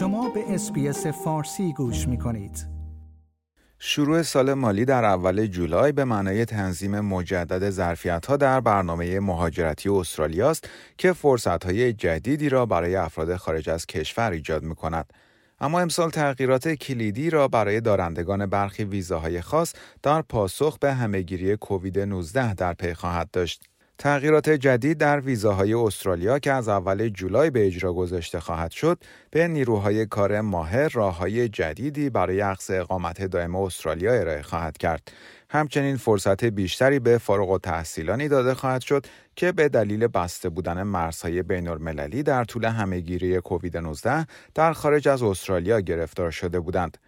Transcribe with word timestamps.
شما 0.00 0.28
به 0.28 0.54
SBS 0.54 1.06
فارسی 1.06 1.72
گوش 1.72 2.08
می 2.08 2.18
کنید. 2.18 2.66
شروع 3.78 4.22
سال 4.22 4.54
مالی 4.54 4.84
در 4.84 5.04
اول 5.04 5.46
جولای 5.46 5.92
به 5.92 6.04
معنای 6.04 6.44
تنظیم 6.44 7.00
مجدد 7.00 7.70
ظرفیت 7.70 8.26
ها 8.26 8.36
در 8.36 8.60
برنامه 8.60 9.20
مهاجرتی 9.20 9.88
استرالیا 9.88 10.50
است 10.50 10.68
که 10.98 11.12
فرصت 11.12 11.64
های 11.64 11.92
جدیدی 11.92 12.48
را 12.48 12.66
برای 12.66 12.96
افراد 12.96 13.36
خارج 13.36 13.70
از 13.70 13.86
کشور 13.86 14.30
ایجاد 14.30 14.62
می 14.62 14.74
کند. 14.74 15.12
اما 15.60 15.80
امسال 15.80 16.10
تغییرات 16.10 16.68
کلیدی 16.68 17.30
را 17.30 17.48
برای 17.48 17.80
دارندگان 17.80 18.46
برخی 18.46 18.84
ویزاهای 18.84 19.40
خاص 19.40 19.72
در 20.02 20.22
پاسخ 20.22 20.78
به 20.78 20.94
همه‌گیری 20.94 21.56
کووید 21.56 21.98
19 21.98 22.54
در 22.54 22.72
پی 22.72 22.94
خواهد 22.94 23.30
داشت. 23.30 23.64
تغییرات 24.00 24.50
جدید 24.50 24.98
در 24.98 25.20
ویزاهای 25.20 25.74
استرالیا 25.74 26.38
که 26.38 26.52
از 26.52 26.68
اول 26.68 27.08
جولای 27.08 27.50
به 27.50 27.66
اجرا 27.66 27.92
گذاشته 27.92 28.40
خواهد 28.40 28.70
شد 28.70 28.98
به 29.30 29.48
نیروهای 29.48 30.06
کار 30.06 30.40
ماهر 30.40 30.88
راههای 30.88 31.48
جدیدی 31.48 32.10
برای 32.10 32.40
اخذ 32.40 32.70
اقامت 32.70 33.22
دائم 33.22 33.56
استرالیا 33.56 34.12
ارائه 34.12 34.42
خواهد 34.42 34.78
کرد. 34.78 35.12
همچنین 35.50 35.96
فرصت 35.96 36.44
بیشتری 36.44 36.98
به 36.98 37.18
فارغ 37.18 37.50
التحصیلانی 37.50 38.28
داده 38.28 38.54
خواهد 38.54 38.80
شد 38.80 39.06
که 39.36 39.52
به 39.52 39.68
دلیل 39.68 40.06
بسته 40.06 40.48
بودن 40.48 40.82
مرزهای 40.82 41.42
بین 41.42 41.68
المللی 41.68 42.22
در 42.22 42.44
طول 42.44 42.64
همهگیری 42.64 43.40
کووید 43.40 43.76
19 43.76 44.26
در 44.54 44.72
خارج 44.72 45.08
از 45.08 45.22
استرالیا 45.22 45.80
گرفتار 45.80 46.30
شده 46.30 46.60
بودند. 46.60 46.98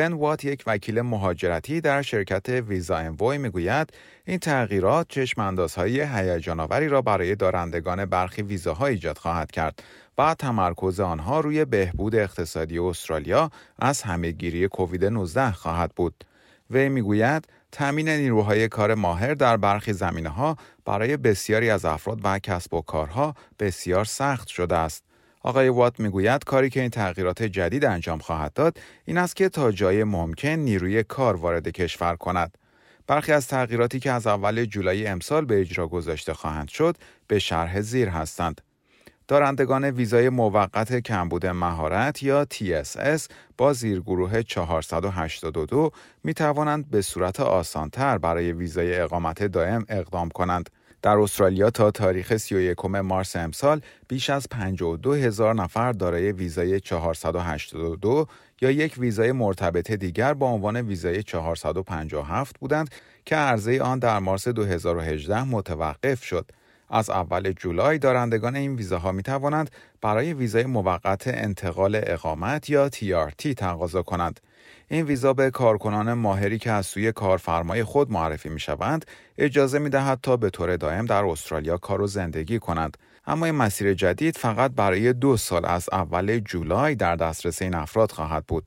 بن 0.00 0.12
وات 0.12 0.44
یک 0.44 0.62
وکیل 0.66 1.00
مهاجرتی 1.00 1.80
در 1.80 2.02
شرکت 2.02 2.48
ویزا 2.48 2.96
انوی 2.96 3.38
می‌گوید 3.38 3.92
این 4.24 4.38
تغییرات 4.38 5.06
چشم 5.08 5.40
اندازهای 5.40 6.00
هیجانآوری 6.00 6.88
را 6.88 7.02
برای 7.02 7.34
دارندگان 7.34 8.04
برخی 8.04 8.42
ویزاها 8.42 8.86
ایجاد 8.86 9.18
خواهد 9.18 9.50
کرد 9.50 9.82
و 10.18 10.34
تمرکز 10.34 11.00
آنها 11.00 11.40
روی 11.40 11.64
بهبود 11.64 12.14
اقتصادی 12.14 12.78
استرالیا 12.78 13.50
از 13.78 14.02
همهگیری 14.02 14.68
کووید 14.68 15.04
19 15.04 15.52
خواهد 15.52 15.92
بود. 15.96 16.24
وی 16.70 16.88
می‌گوید 16.88 17.48
تامین 17.72 18.08
نیروهای 18.08 18.68
کار 18.68 18.94
ماهر 18.94 19.34
در 19.34 19.56
برخی 19.56 19.92
زمینه 19.92 20.28
ها 20.28 20.56
برای 20.84 21.16
بسیاری 21.16 21.70
از 21.70 21.84
افراد 21.84 22.20
و 22.24 22.38
کسب 22.38 22.74
و 22.74 22.80
کارها 22.80 23.34
بسیار 23.58 24.04
سخت 24.04 24.48
شده 24.48 24.76
است. 24.76 25.09
آقای 25.40 25.68
وات 25.68 26.00
می‌گوید 26.00 26.44
کاری 26.44 26.70
که 26.70 26.80
این 26.80 26.90
تغییرات 26.90 27.42
جدید 27.42 27.84
انجام 27.84 28.18
خواهد 28.18 28.52
داد 28.52 28.78
این 29.04 29.18
است 29.18 29.36
که 29.36 29.48
تا 29.48 29.72
جای 29.72 30.04
ممکن 30.04 30.48
نیروی 30.48 31.02
کار 31.02 31.36
وارد 31.36 31.68
کشور 31.68 32.16
کند. 32.16 32.58
برخی 33.06 33.32
از 33.32 33.48
تغییراتی 33.48 34.00
که 34.00 34.10
از 34.10 34.26
اول 34.26 34.64
جولای 34.64 35.06
امسال 35.06 35.44
به 35.44 35.60
اجرا 35.60 35.88
گذاشته 35.88 36.34
خواهند 36.34 36.68
شد 36.68 36.96
به 37.26 37.38
شرح 37.38 37.80
زیر 37.80 38.08
هستند. 38.08 38.60
دارندگان 39.28 39.84
ویزای 39.84 40.28
موقت 40.28 41.00
کمبود 41.00 41.46
مهارت 41.46 42.22
یا 42.22 42.46
TSS 42.54 43.22
با 43.58 43.72
زیرگروه 43.72 44.42
482 44.42 45.90
می 46.24 46.34
توانند 46.34 46.90
به 46.90 47.02
صورت 47.02 47.40
آسانتر 47.40 48.18
برای 48.18 48.52
ویزای 48.52 49.00
اقامت 49.00 49.44
دائم 49.44 49.84
اقدام 49.88 50.28
کنند. 50.28 50.70
در 51.02 51.18
استرالیا 51.18 51.70
تا 51.70 51.90
تاریخ 51.90 52.36
31 52.36 52.84
مارس 52.84 53.36
امسال 53.36 53.80
بیش 54.08 54.30
از 54.30 54.46
52 54.50 55.14
هزار 55.14 55.54
نفر 55.54 55.92
دارای 55.92 56.32
ویزای 56.32 56.80
482 56.80 58.26
یا 58.60 58.70
یک 58.70 58.94
ویزای 58.98 59.32
مرتبط 59.32 59.90
دیگر 59.90 60.34
با 60.34 60.46
عنوان 60.46 60.76
ویزای 60.76 61.22
457 61.22 62.58
بودند 62.58 62.90
که 63.24 63.36
عرضه 63.36 63.82
آن 63.82 63.98
در 63.98 64.18
مارس 64.18 64.48
2018 64.48 65.44
متوقف 65.44 66.24
شد. 66.24 66.50
از 66.90 67.10
اول 67.10 67.52
جولای 67.52 67.98
دارندگان 67.98 68.56
این 68.56 68.76
ویزاها 68.76 69.12
می 69.12 69.22
توانند 69.22 69.70
برای 70.00 70.34
ویزای 70.34 70.64
موقت 70.64 71.28
انتقال 71.28 72.00
اقامت 72.02 72.70
یا 72.70 72.88
TRT 72.88 73.54
تقاضا 73.56 74.02
کنند. 74.02 74.40
این 74.88 75.06
ویزا 75.06 75.32
به 75.32 75.50
کارکنان 75.50 76.12
ماهری 76.12 76.58
که 76.58 76.70
از 76.70 76.86
سوی 76.86 77.12
کارفرمای 77.12 77.84
خود 77.84 78.10
معرفی 78.12 78.48
می 78.48 78.60
شوند 78.60 79.04
اجازه 79.38 79.78
می 79.78 79.90
دهد 79.90 80.18
تا 80.22 80.36
به 80.36 80.50
طور 80.50 80.76
دائم 80.76 81.06
در 81.06 81.24
استرالیا 81.24 81.76
کار 81.76 82.02
و 82.02 82.06
زندگی 82.06 82.58
کنند. 82.58 82.96
اما 83.26 83.46
این 83.46 83.54
مسیر 83.54 83.94
جدید 83.94 84.36
فقط 84.36 84.70
برای 84.70 85.12
دو 85.12 85.36
سال 85.36 85.66
از 85.66 85.88
اول 85.92 86.38
جولای 86.38 86.94
در 86.94 87.16
دسترس 87.16 87.62
این 87.62 87.74
افراد 87.74 88.12
خواهد 88.12 88.46
بود. 88.46 88.66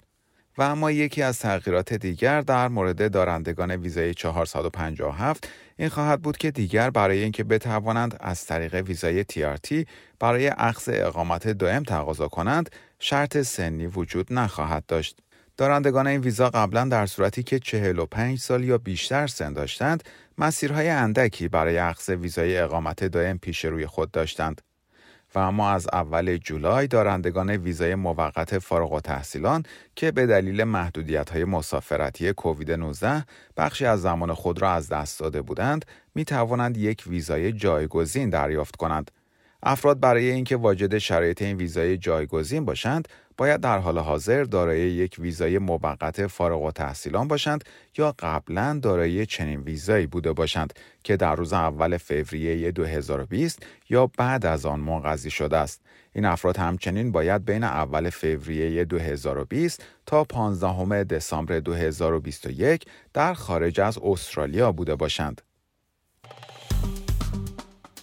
و 0.57 0.61
اما 0.61 0.91
یکی 0.91 1.21
از 1.21 1.39
تغییرات 1.39 1.93
دیگر 1.93 2.41
در 2.41 2.67
مورد 2.67 3.11
دارندگان 3.11 3.71
ویزای 3.71 4.13
457 4.13 5.49
این 5.77 5.89
خواهد 5.89 6.21
بود 6.21 6.37
که 6.37 6.51
دیگر 6.51 6.89
برای 6.89 7.23
اینکه 7.23 7.43
بتوانند 7.43 8.17
از 8.19 8.45
طریق 8.45 8.75
ویزای 8.75 9.23
TRT 9.23 9.85
برای 10.19 10.47
اخذ 10.47 10.89
اقامت 10.93 11.47
دائم 11.47 11.83
تقاضا 11.83 12.27
کنند 12.27 12.69
شرط 12.99 13.37
سنی 13.37 13.87
وجود 13.87 14.33
نخواهد 14.33 14.85
داشت. 14.85 15.19
دارندگان 15.57 16.07
این 16.07 16.21
ویزا 16.21 16.49
قبلا 16.49 16.85
در 16.85 17.05
صورتی 17.05 17.43
که 17.43 17.59
45 17.59 18.39
سال 18.39 18.63
یا 18.63 18.77
بیشتر 18.77 19.27
سن 19.27 19.53
داشتند 19.53 20.03
مسیرهای 20.37 20.89
اندکی 20.89 21.47
برای 21.47 21.77
اخذ 21.77 22.09
ویزای 22.09 22.57
اقامت 22.57 23.03
دائم 23.03 23.37
پیش 23.37 23.65
روی 23.65 23.85
خود 23.85 24.11
داشتند. 24.11 24.61
و 25.35 25.39
اما 25.39 25.69
از 25.69 25.87
اول 25.93 26.37
جولای 26.37 26.87
دارندگان 26.87 27.49
ویزای 27.49 27.95
موقت 27.95 28.59
فارغ 28.59 29.01
تحصیلان 29.01 29.63
که 29.95 30.11
به 30.11 30.25
دلیل 30.25 30.63
محدودیت 30.63 31.29
های 31.29 31.43
مسافرتی 31.43 32.33
کووید 32.33 32.71
19 32.71 33.25
بخشی 33.57 33.85
از 33.85 34.01
زمان 34.01 34.33
خود 34.33 34.61
را 34.61 34.71
از 34.71 34.89
دست 34.89 35.19
داده 35.19 35.41
بودند 35.41 35.85
می 36.15 36.25
توانند 36.25 36.77
یک 36.77 37.03
ویزای 37.07 37.53
جایگزین 37.53 38.29
دریافت 38.29 38.75
کنند. 38.75 39.11
افراد 39.65 39.99
برای 39.99 40.31
اینکه 40.31 40.55
واجد 40.55 40.97
شرایط 40.97 41.41
این 41.41 41.57
ویزای 41.57 41.97
جایگزین 41.97 42.65
باشند 42.65 43.07
باید 43.37 43.61
در 43.61 43.77
حال 43.77 43.97
حاضر 43.99 44.43
دارای 44.43 44.79
یک 44.79 45.15
ویزای 45.19 45.57
موقت 45.57 46.27
فارغ 46.27 46.63
التحصیلان 46.63 47.27
باشند 47.27 47.63
یا 47.97 48.15
قبلا 48.19 48.79
دارای 48.81 49.25
چنین 49.25 49.59
ویزایی 49.59 50.07
بوده 50.07 50.33
باشند 50.33 50.73
که 51.03 51.17
در 51.17 51.35
روز 51.35 51.53
اول 51.53 51.97
فوریه 51.97 52.71
2020 52.71 53.65
یا 53.89 54.11
بعد 54.17 54.45
از 54.45 54.65
آن 54.65 54.79
منقضی 54.79 55.29
شده 55.29 55.57
است. 55.57 55.81
این 56.13 56.25
افراد 56.25 56.57
همچنین 56.57 57.11
باید 57.11 57.45
بین 57.45 57.63
اول 57.63 58.09
فوریه 58.09 58.85
2020 58.85 59.83
تا 60.05 60.23
15 60.23 61.03
دسامبر 61.03 61.59
2021 61.59 62.85
در 63.13 63.33
خارج 63.33 63.79
از 63.79 63.97
استرالیا 63.97 64.71
بوده 64.71 64.95
باشند. 64.95 65.41